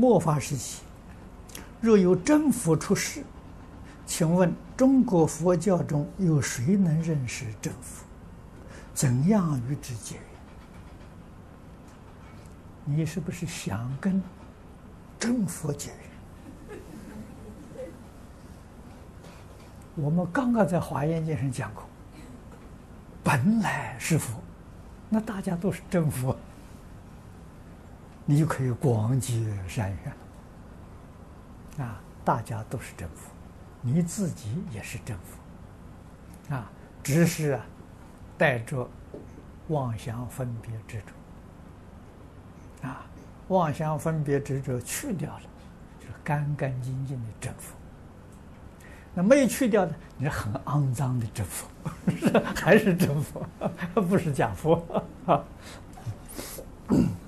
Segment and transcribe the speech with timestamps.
[0.00, 0.80] 末法时期，
[1.78, 3.22] 若有真佛出世，
[4.06, 8.06] 请问中国佛教中有谁能认识真佛？
[8.94, 10.24] 怎样与之结缘？
[12.86, 14.22] 你是不是想跟
[15.18, 16.78] 真佛结缘？
[19.96, 21.84] 我们刚刚在《华严经》上讲过，
[23.22, 24.40] 本来是佛，
[25.10, 26.34] 那大家都是真佛，
[28.24, 29.34] 你就可以广结
[29.66, 29.90] 善
[31.78, 32.00] 缘啊！
[32.24, 33.30] 大家都是政府，
[33.80, 36.70] 你自己也是政府啊！
[37.02, 37.64] 只是啊，
[38.36, 38.88] 带着
[39.68, 42.86] 妄想分别执着。
[42.86, 43.06] 啊，
[43.48, 45.42] 妄想分别执着去掉了，
[45.98, 47.74] 就是干干净净的政府。
[49.14, 51.66] 那没有去掉的，你是很肮脏的政府，
[52.10, 53.44] 是， 还是政府，
[54.08, 55.42] 不是假佛啊。